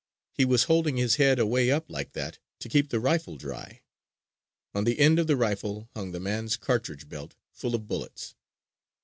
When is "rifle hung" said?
5.37-6.11